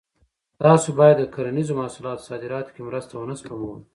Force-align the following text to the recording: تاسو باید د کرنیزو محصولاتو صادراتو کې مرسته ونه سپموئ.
تاسو 0.61 0.87
باید 0.99 1.17
د 1.19 1.23
کرنیزو 1.33 1.73
محصولاتو 1.81 2.25
صادراتو 2.29 2.73
کې 2.75 2.81
مرسته 2.87 3.13
ونه 3.15 3.35
سپموئ. 3.41 3.79